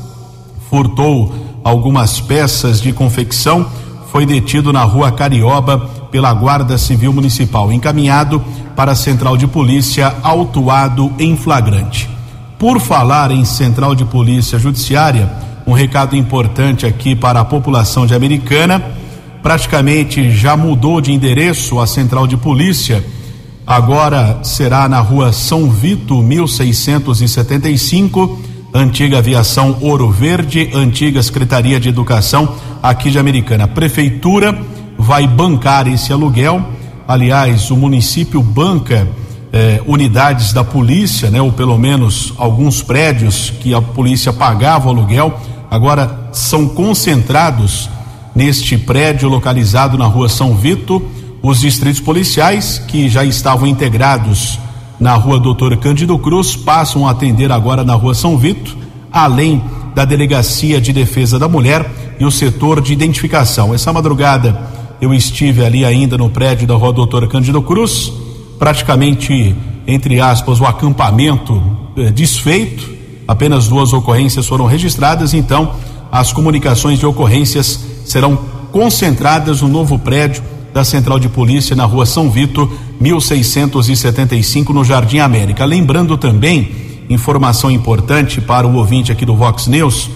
[0.70, 3.68] furtou algumas peças de confecção,
[4.12, 5.78] foi detido na rua Carioba
[6.10, 8.42] pela Guarda Civil Municipal, encaminhado
[8.76, 12.11] para a Central de Polícia, autuado em flagrante.
[12.62, 15.28] Por falar em Central de Polícia Judiciária,
[15.66, 18.80] um recado importante aqui para a população de Americana.
[19.42, 23.04] Praticamente já mudou de endereço a Central de Polícia.
[23.66, 28.40] Agora será na rua São Vito, 1675
[28.72, 33.68] antiga aviação Ouro Verde, antiga Secretaria de Educação aqui de Americana.
[33.68, 34.56] Prefeitura
[35.00, 36.64] vai bancar esse aluguel.
[37.08, 39.08] Aliás, o município banca
[39.54, 44.92] eh, unidades da polícia, né, ou pelo menos alguns prédios que a polícia pagava o
[44.92, 45.34] aluguel,
[45.70, 47.90] agora são concentrados
[48.36, 51.02] neste prédio localizado na rua São Vito.
[51.44, 54.60] Os distritos policiais que já estavam integrados
[55.02, 58.78] na rua Doutor Cândido Cruz, passam a atender agora na rua São Vito,
[59.12, 59.62] além
[59.96, 63.74] da Delegacia de Defesa da Mulher e o setor de identificação.
[63.74, 64.70] Essa madrugada
[65.02, 68.14] eu estive ali ainda no prédio da rua Doutor Cândido Cruz,
[68.62, 69.56] praticamente,
[69.88, 71.60] entre aspas, o acampamento
[71.98, 72.88] eh, desfeito,
[73.28, 75.74] apenas duas ocorrências foram registradas, então
[76.12, 78.38] as comunicações de ocorrências serão
[78.72, 85.18] concentradas no novo prédio da Central de Polícia na rua São Vito, 1675, no Jardim
[85.18, 85.66] América.
[85.66, 86.72] Lembrando também,
[87.10, 90.08] informação importante para o ouvinte aqui do Vox News,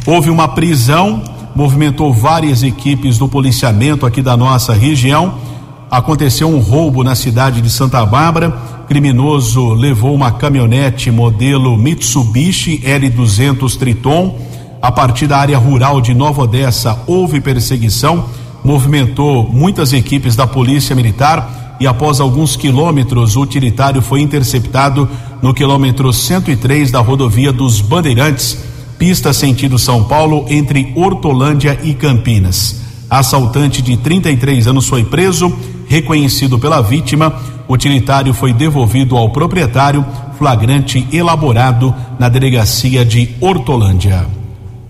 [0.05, 1.21] Houve uma prisão,
[1.53, 5.51] movimentou várias equipes do policiamento aqui da nossa região.
[5.93, 8.49] Aconteceu um roubo na cidade de Santa Bárbara.
[8.87, 14.35] Criminoso levou uma caminhonete modelo Mitsubishi L200 Triton.
[14.81, 18.25] A partir da área rural de Nova Odessa houve perseguição,
[18.63, 25.07] movimentou muitas equipes da Polícia Militar e após alguns quilômetros o utilitário foi interceptado
[25.43, 28.57] no quilômetro 103 da rodovia dos Bandeirantes,
[28.97, 32.81] pista sentido São Paulo entre Hortolândia e Campinas.
[33.07, 35.55] Assaltante de 33 anos foi preso,
[35.93, 37.39] reconhecido pela vítima.
[37.67, 40.03] O utilitário foi devolvido ao proprietário,
[40.39, 44.25] flagrante elaborado na delegacia de Hortolândia.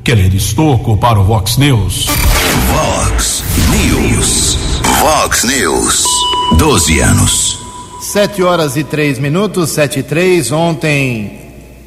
[0.01, 2.07] Keller Estocco para o Vox News.
[2.67, 4.57] Vox News.
[5.01, 6.05] Vox News.
[6.57, 7.59] 12 anos.
[8.01, 10.53] Sete horas e três minutos, sete e três.
[10.53, 11.39] Ontem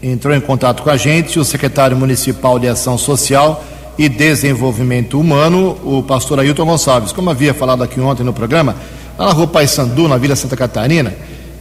[0.02, 3.64] entrou em contato com a gente o secretário municipal de Ação Social
[3.98, 7.12] e Desenvolvimento Humano, o pastor Ailton Gonçalves.
[7.12, 8.76] Como havia falado aqui ontem no programa,
[9.18, 11.14] lá na rua Paissandu, na Vila Santa Catarina,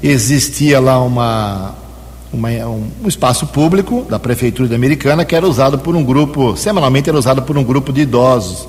[0.04, 1.76] existia lá uma,
[2.32, 7.18] uma, um, espaço público da Prefeitura Americana que era usado por um grupo, semanalmente era
[7.18, 8.68] usado por um grupo de idosos.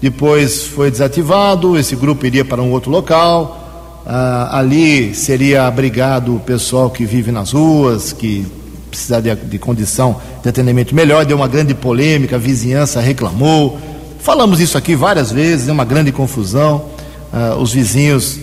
[0.00, 6.40] Depois foi desativado, esse grupo iria para um outro local, ah, ali seria abrigado o
[6.40, 8.46] pessoal que vive nas ruas, que
[8.88, 13.78] precisa de, de condição de atendimento melhor, deu uma grande polêmica, a vizinhança reclamou.
[14.20, 16.84] Falamos isso aqui várias vezes, é uma grande confusão.
[17.32, 18.38] Ah, os vizinhos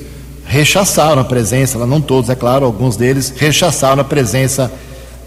[0.46, 4.72] rechaçaram a presença, não todos, é claro, alguns deles rechaçaram a presença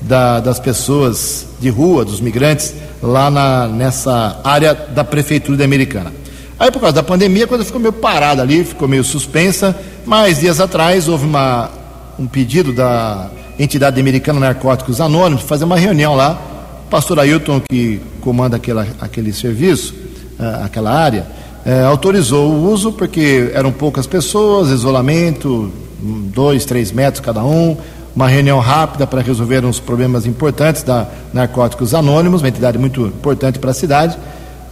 [0.01, 6.13] da, das pessoas de rua, dos migrantes, lá na, nessa área da prefeitura americana.
[6.59, 10.41] Aí, por causa da pandemia, a coisa ficou meio parada ali, ficou meio suspensa, mas
[10.41, 11.71] dias atrás houve uma,
[12.19, 16.41] um pedido da entidade americana Narcóticos Anônimos fazer uma reunião lá.
[16.87, 19.95] O pastor Ailton, que comanda aquela, aquele serviço,
[20.39, 21.27] uh, aquela área,
[21.69, 27.77] é, autorizou o uso porque eram poucas pessoas, isolamento, dois, três metros cada um,
[28.17, 33.59] uma reunião rápida para resolver uns problemas importantes da Narcóticos Anônimos, uma entidade muito importante
[33.59, 34.17] para a cidade,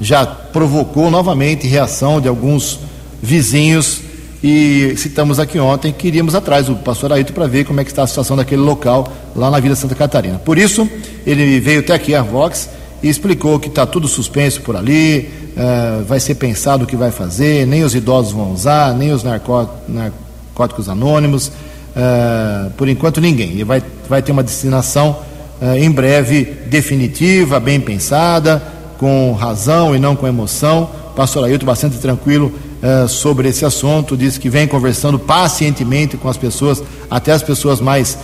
[0.00, 2.80] já provocou novamente reação de alguns
[3.22, 4.00] vizinhos
[4.42, 7.90] e citamos aqui ontem que iríamos atrás do pastor Aito para ver como é que
[7.90, 10.38] está a situação daquele local lá na Vila Santa Catarina.
[10.38, 10.88] Por isso,
[11.26, 12.70] ele veio até aqui a Vox
[13.02, 17.10] e explicou que está tudo suspenso por ali, uh, vai ser pensado o que vai
[17.10, 23.58] fazer, nem os idosos vão usar, nem os narcó narcóticos anônimos, uh, por enquanto ninguém.
[23.58, 25.18] E vai, vai ter uma destinação
[25.60, 28.62] uh, em breve definitiva, bem pensada,
[28.98, 30.90] com razão e não com emoção.
[31.14, 32.52] Pastor Ailton bastante tranquilo
[33.08, 38.18] sobre esse assunto, diz que vem conversando pacientemente com as pessoas, até as pessoas mais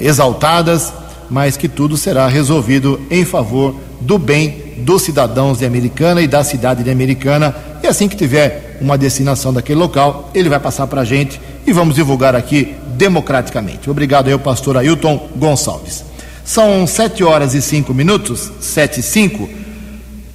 [0.00, 0.92] exaltadas,
[1.30, 6.44] mas que tudo será resolvido em favor do bem dos cidadãos de Americana e da
[6.44, 7.54] cidade de Americana.
[7.82, 11.72] E assim que tiver uma destinação daquele local, ele vai passar para a gente e
[11.72, 13.90] vamos divulgar aqui democraticamente.
[13.90, 16.04] Obrigado aí, pastor Ailton Gonçalves.
[16.44, 19.48] São sete horas e cinco minutos, sete e cinco.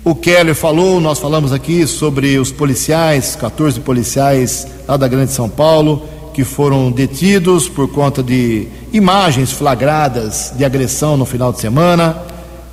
[0.03, 5.47] O Keller falou, nós falamos aqui sobre os policiais, 14 policiais lá da Grande São
[5.47, 12.17] Paulo, que foram detidos por conta de imagens flagradas de agressão no final de semana.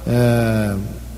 [0.07, 0.75] É,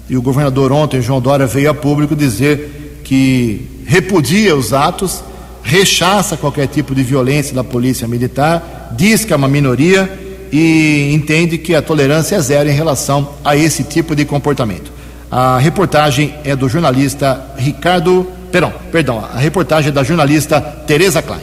[0.09, 5.23] e o governador ontem, João Dória, veio a público dizer que repudia os atos,
[5.63, 10.11] rechaça qualquer tipo de violência da polícia militar, diz que é uma minoria
[10.53, 14.91] e entende que a tolerância é zero em relação a esse tipo de comportamento.
[15.31, 21.41] A reportagem é do jornalista Ricardo, perdão, perdão, a reportagem é da jornalista Tereza Klein.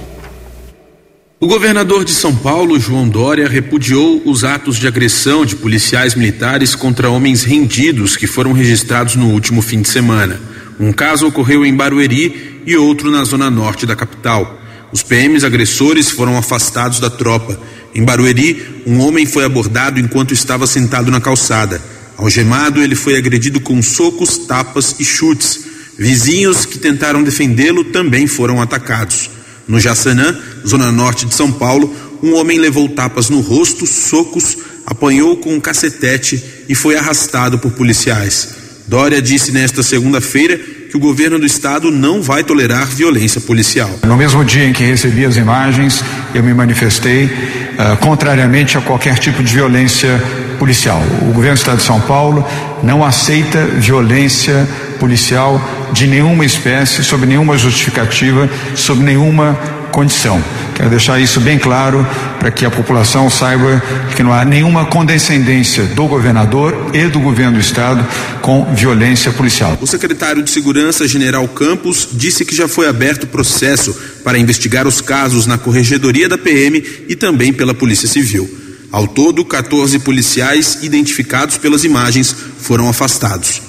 [1.39, 6.73] O governador de São Paulo, João Dória, repudiou os atos de agressão de policiais militares
[6.73, 10.41] contra homens rendidos que foram registrados no último fim de semana.
[10.79, 14.59] Um caso ocorreu em Barueri e outro na zona norte da capital.
[14.91, 17.61] Os PMs agressores foram afastados da tropa.
[17.93, 21.79] Em Barueri, um homem foi abordado enquanto estava sentado na calçada.
[22.17, 25.67] Algemado, ele foi agredido com socos, tapas e chutes.
[25.99, 29.36] Vizinhos que tentaram defendê-lo também foram atacados.
[29.67, 31.93] No Jaçanã, zona norte de São Paulo,
[32.23, 37.71] um homem levou tapas no rosto, socos, apanhou com um cacetete e foi arrastado por
[37.71, 38.55] policiais.
[38.87, 40.57] Dória disse nesta segunda-feira
[40.89, 43.89] que o governo do estado não vai tolerar violência policial.
[44.03, 46.01] No mesmo dia em que recebi as imagens,
[46.33, 50.23] eu me manifestei uh, contrariamente a qualquer tipo de violência
[50.57, 51.03] policial.
[51.23, 52.45] O governo do Estado de São Paulo
[52.81, 54.67] não aceita violência
[54.99, 55.61] policial
[55.91, 59.57] de nenhuma espécie, sob nenhuma justificativa, sob nenhuma
[59.91, 60.43] condição.
[60.75, 62.05] Quero deixar isso bem claro
[62.39, 63.81] para que a população saiba
[64.15, 68.05] que não há nenhuma condescendência do governador e do governo do estado
[68.41, 69.75] com violência policial.
[69.81, 73.91] O secretário de Segurança, General Campos, disse que já foi aberto processo
[74.23, 78.47] para investigar os casos na corregedoria da PM e também pela Polícia Civil.
[78.91, 83.66] Ao todo, 14 policiais identificados pelas imagens foram afastados.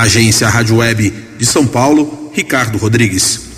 [0.00, 3.50] Agência Rádio Web de São Paulo, Ricardo Rodrigues.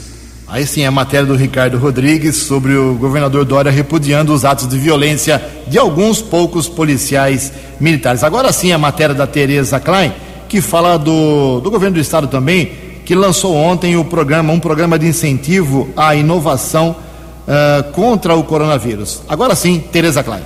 [0.49, 4.77] Aí sim, a matéria do Ricardo Rodrigues sobre o governador Dória repudiando os atos de
[4.77, 8.25] violência de alguns poucos policiais militares.
[8.25, 10.13] Agora sim, a matéria da Tereza Klein,
[10.49, 12.73] que fala do, do governo do estado também,
[13.05, 16.97] que lançou ontem o programa, um programa de incentivo à inovação
[17.47, 19.23] uh, contra o coronavírus.
[19.29, 20.43] Agora sim, Tereza Klein.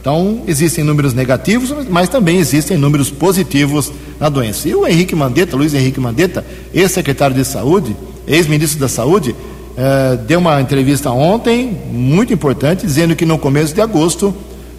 [0.00, 4.68] Então, existem números negativos, mas também existem números positivos na doença.
[4.68, 10.38] E o Henrique Mandetta, Luiz Henrique Mandetta, ex-secretário de Saúde, ex-ministro da Saúde, uh, deu
[10.38, 14.32] uma entrevista ontem, muito importante, dizendo que no começo de agosto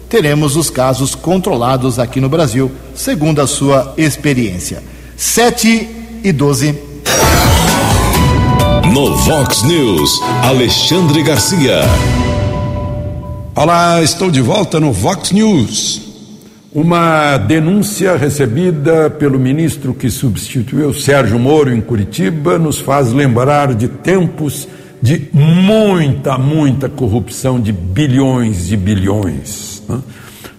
[0.08, 4.82] teremos os casos controlados aqui no Brasil, segundo a sua experiência.
[5.14, 6.74] Sete e 12.
[8.92, 11.80] No Vox News, Alexandre Garcia.
[13.54, 16.02] Olá, estou de volta no Vox News.
[16.72, 23.88] Uma denúncia recebida pelo ministro que substituiu Sérgio Moro em Curitiba nos faz lembrar de
[23.88, 24.68] tempos
[25.00, 30.00] de muita, muita corrupção de bilhões e bilhões né,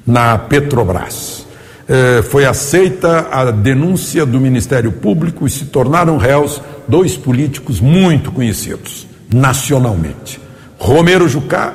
[0.06, 1.49] na Petrobras.
[1.92, 8.32] Eh, foi aceita a denúncia do Ministério Público e se tornaram réus dois políticos muito
[8.32, 10.40] conhecidos nacionalmente.
[10.78, 11.74] Romero Jucá,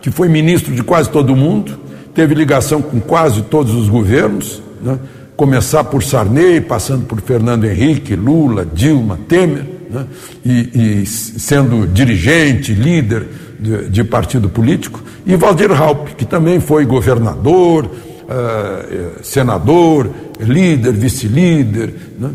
[0.00, 1.78] que foi ministro de quase todo mundo,
[2.12, 4.98] teve ligação com quase todos os governos, né?
[5.36, 10.06] começar por Sarney, passando por Fernando Henrique, Lula, Dilma, Temer, né?
[10.44, 13.28] e, e, sendo dirigente, líder
[13.60, 17.88] de, de, partido político, e Valdir Raup, que também foi governador,
[18.24, 20.10] uh, senador,
[20.40, 21.94] líder, vice-líder.
[22.18, 22.30] Né?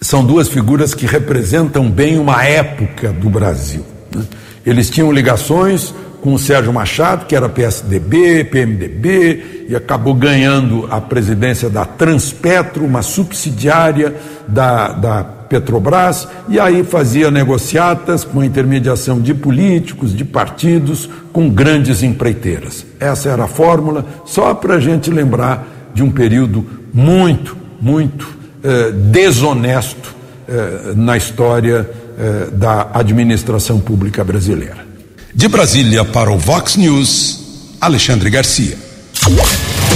[0.00, 3.84] São duas figuras que representam bem uma época do Brasil.
[4.14, 4.24] Né?
[4.64, 11.00] Eles tinham ligações com o Sérgio Machado, que era PSDB, PMDB, e acabou ganhando a
[11.00, 14.14] presidência da Transpetro, uma subsidiária
[14.46, 21.48] da, da Petrobras, e aí fazia negociatas com a intermediação de políticos, de partidos, com
[21.48, 22.84] grandes empreiteiras.
[23.00, 28.28] Essa era a fórmula, só para a gente lembrar de um período muito, muito
[28.62, 30.14] eh, desonesto
[30.48, 31.88] eh, na história
[32.18, 34.86] eh, da administração pública brasileira.
[35.34, 38.76] De Brasília para o Vox News, Alexandre Garcia.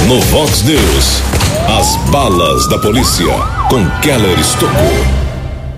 [0.06, 1.22] No Vox News,
[1.78, 3.34] as balas da polícia
[3.68, 5.21] com Keller Estocou.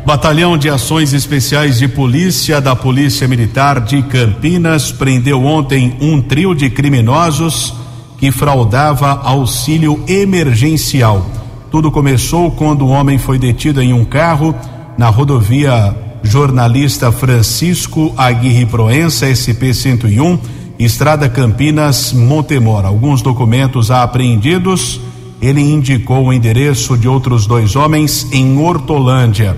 [0.07, 6.55] Batalhão de Ações Especiais de Polícia da Polícia Militar de Campinas prendeu ontem um trio
[6.55, 7.73] de criminosos
[8.19, 11.27] que fraudava auxílio emergencial.
[11.71, 14.55] Tudo começou quando o homem foi detido em um carro
[14.99, 20.39] na rodovia jornalista Francisco Aguirre Proença, SP-101,
[20.79, 22.85] Estrada Campinas, Montemor.
[22.85, 25.01] Alguns documentos apreendidos.
[25.41, 29.57] Ele indicou o endereço de outros dois homens em Hortolândia.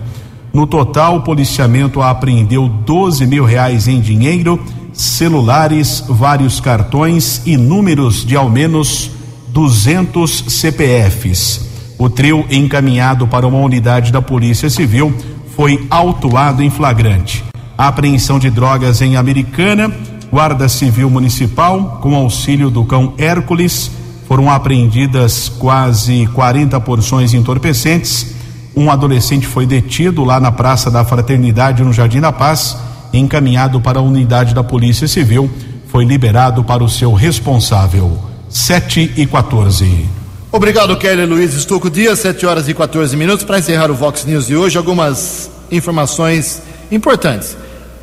[0.56, 4.58] No total, o policiamento apreendeu 12 mil reais em dinheiro,
[4.90, 9.10] celulares, vários cartões e números de ao menos
[9.48, 11.60] 200 CPFs.
[11.98, 15.14] O trio encaminhado para uma unidade da Polícia Civil
[15.54, 17.44] foi autuado em flagrante.
[17.76, 19.94] A apreensão de drogas em Americana,
[20.30, 23.90] Guarda Civil Municipal, com auxílio do cão Hércules,
[24.26, 28.35] foram apreendidas quase 40 porções entorpecentes.
[28.76, 32.76] Um adolescente foi detido lá na Praça da Fraternidade, no Jardim da Paz,
[33.10, 35.50] encaminhado para a unidade da Polícia Civil,
[35.88, 38.18] foi liberado para o seu responsável.
[38.50, 40.06] 7 e 14.
[40.52, 43.46] Obrigado, Kelly Luiz Estuco Dias, 7 horas e 14 minutos.
[43.46, 46.60] Para encerrar o Vox News de hoje, algumas informações
[46.92, 47.56] importantes.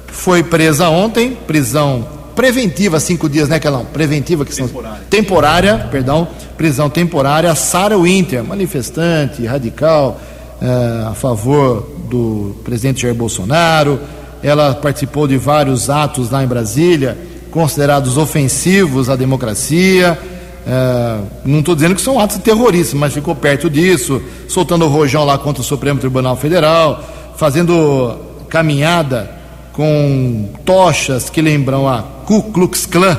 [0.08, 3.86] Foi presa ontem, prisão preventiva, cinco dias, né, Kelão?
[3.86, 4.68] Preventiva, que são.
[4.68, 5.02] Temporária.
[5.08, 7.54] Temporária, perdão, prisão temporária.
[7.54, 10.20] Sara Winter, manifestante radical
[10.64, 14.00] eh, a favor do presidente Jair Bolsonaro.
[14.42, 17.18] Ela participou de vários atos lá em Brasília,
[17.52, 20.18] considerados ofensivos à democracia
[20.66, 25.26] é, não estou dizendo que são atos terroristas, mas ficou perto disso, soltando o rojão
[25.26, 27.04] lá contra o Supremo Tribunal Federal,
[27.36, 28.18] fazendo
[28.50, 29.30] caminhada
[29.74, 33.18] com tochas que lembram a Ku Klux Klan,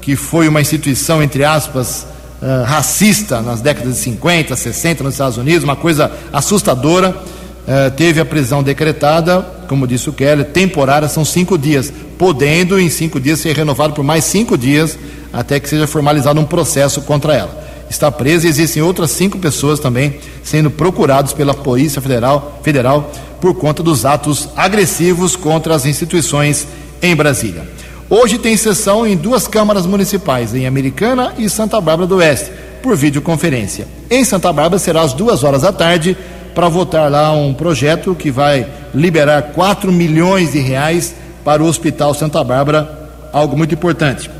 [0.00, 2.06] que foi uma instituição, entre aspas,
[2.42, 7.10] uh, racista nas décadas de 50, 60 nos Estados Unidos, uma coisa assustadora.
[7.10, 12.88] Uh, teve a prisão decretada, como disse o Kelly, temporária, são cinco dias, podendo em
[12.88, 14.98] cinco dias ser renovado por mais cinco dias
[15.32, 17.68] até que seja formalizado um processo contra ela.
[17.90, 23.54] Está presa e existem outras cinco pessoas também sendo procurados pela Polícia Federal, Federal por
[23.54, 26.66] conta dos atos agressivos contra as instituições
[27.00, 27.66] em Brasília.
[28.10, 32.50] Hoje tem sessão em duas câmaras municipais, em Americana e Santa Bárbara do Oeste,
[32.82, 33.86] por videoconferência.
[34.10, 36.16] Em Santa Bárbara será às duas horas da tarde
[36.54, 42.14] para votar lá um projeto que vai liberar 4 milhões de reais para o Hospital
[42.14, 44.30] Santa Bárbara, algo muito importante.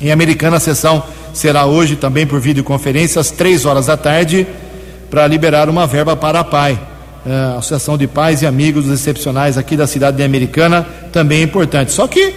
[0.00, 1.02] Em Americana, a sessão
[1.34, 4.46] será hoje também por videoconferência, às três horas da tarde,
[5.10, 6.80] para liberar uma verba para a PAI.
[7.26, 11.92] A Associação de Pais e Amigos Excepcionais aqui da cidade de Americana também é importante.
[11.92, 12.34] Só que,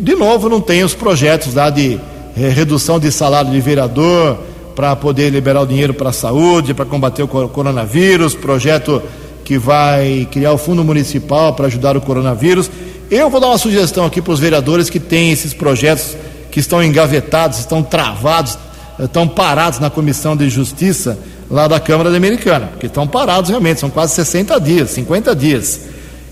[0.00, 2.00] de novo, não tem os projetos lá de
[2.34, 4.38] eh, redução de salário de vereador
[4.74, 9.02] para poder liberar o dinheiro para a saúde, para combater o coronavírus, projeto
[9.44, 12.70] que vai criar o fundo municipal para ajudar o coronavírus.
[13.10, 16.16] Eu vou dar uma sugestão aqui para os vereadores que têm esses projetos
[16.50, 18.56] que estão engavetados, estão travados,
[18.98, 21.18] eh, estão parados na Comissão de Justiça
[21.50, 25.80] lá da Câmara Americana, porque estão parados realmente, são quase 60 dias, 50 dias.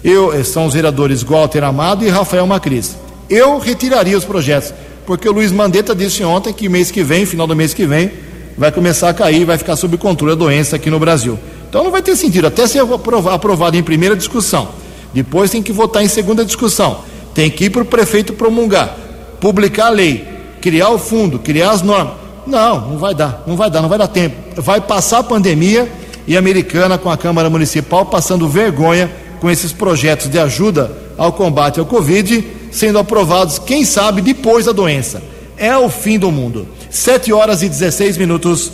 [0.02, 2.96] Eu, eh, são os vereadores Walter Amado e Rafael Macris.
[3.28, 4.72] Eu retiraria os projetos,
[5.06, 8.10] porque o Luiz Mandetta disse ontem que mês que vem, final do mês que vem,
[8.56, 11.38] vai começar a cair, vai ficar sob controle a doença aqui no Brasil.
[11.68, 12.82] Então não vai ter sentido, até ser
[13.30, 14.68] aprovado em primeira discussão.
[15.12, 17.00] Depois tem que votar em segunda discussão.
[17.34, 18.96] Tem que ir para o prefeito promulgar,
[19.40, 20.26] publicar a lei,
[20.60, 22.14] criar o fundo, criar as normas.
[22.46, 24.36] Não, não vai dar, não vai dar, não vai dar tempo.
[24.60, 25.86] Vai passar a pandemia
[26.26, 31.32] e a americana com a Câmara Municipal passando vergonha com esses projetos de ajuda ao
[31.32, 35.22] combate ao Covid sendo aprovados, quem sabe, depois da doença.
[35.56, 36.68] É o fim do mundo.
[36.90, 38.72] 7 horas e 16 minutos.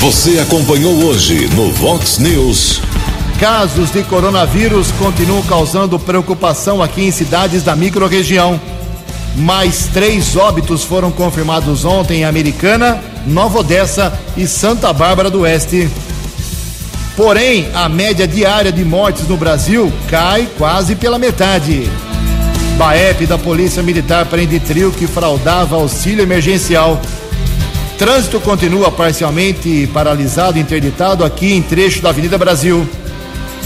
[0.00, 2.80] Você acompanhou hoje no Vox News.
[3.38, 8.60] Casos de coronavírus continuam causando preocupação aqui em cidades da microrregião.
[9.36, 15.88] Mais três óbitos foram confirmados ontem em Americana, Nova Odessa e Santa Bárbara do Oeste.
[17.20, 21.86] Porém, a média diária de mortes no Brasil cai quase pela metade.
[22.78, 26.98] Baep da Polícia Militar prende trio que fraudava auxílio emergencial.
[27.98, 32.88] Trânsito continua parcialmente paralisado, interditado aqui em trecho da Avenida Brasil.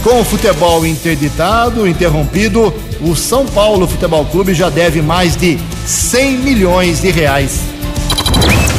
[0.02, 6.38] Com o futebol interditado, interrompido, o São Paulo Futebol Clube já deve mais de 100
[6.38, 7.73] milhões de reais.